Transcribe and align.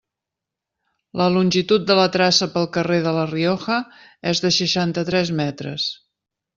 La 1.21 1.27
longitud 1.33 1.85
de 1.91 1.99
la 2.01 2.07
traça 2.17 2.49
pel 2.57 2.67
carrer 2.79 2.99
de 3.09 3.15
La 3.19 3.29
Rioja 3.35 3.79
és 4.35 4.45
de 4.47 4.55
seixanta-tres 4.61 5.37
metres. 5.45 5.91